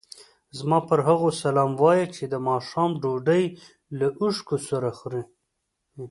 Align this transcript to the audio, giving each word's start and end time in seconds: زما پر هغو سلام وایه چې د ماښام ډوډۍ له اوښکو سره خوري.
زما 0.57 0.79
پر 0.89 0.99
هغو 1.07 1.27
سلام 1.43 1.71
وایه 1.81 2.07
چې 2.15 2.23
د 2.33 2.35
ماښام 2.47 2.91
ډوډۍ 3.01 3.43
له 3.99 4.07
اوښکو 4.21 4.57
سره 4.69 4.89
خوري. 4.97 5.23